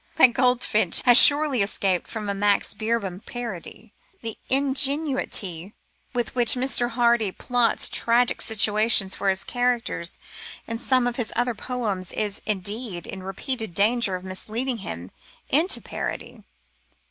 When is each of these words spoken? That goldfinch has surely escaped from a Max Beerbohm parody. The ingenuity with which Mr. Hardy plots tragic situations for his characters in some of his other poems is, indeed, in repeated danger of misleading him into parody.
That 0.15 0.33
goldfinch 0.33 1.03
has 1.03 1.15
surely 1.15 1.61
escaped 1.61 2.07
from 2.07 2.27
a 2.27 2.33
Max 2.33 2.73
Beerbohm 2.73 3.23
parody. 3.23 3.93
The 4.23 4.35
ingenuity 4.49 5.75
with 6.11 6.33
which 6.33 6.55
Mr. 6.55 6.89
Hardy 6.89 7.31
plots 7.31 7.87
tragic 7.87 8.41
situations 8.41 9.13
for 9.13 9.29
his 9.29 9.43
characters 9.43 10.17
in 10.65 10.79
some 10.79 11.05
of 11.05 11.17
his 11.17 11.31
other 11.35 11.53
poems 11.53 12.11
is, 12.13 12.41
indeed, 12.47 13.05
in 13.05 13.21
repeated 13.21 13.75
danger 13.75 14.15
of 14.15 14.23
misleading 14.23 14.77
him 14.77 15.11
into 15.51 15.79
parody. 15.79 16.45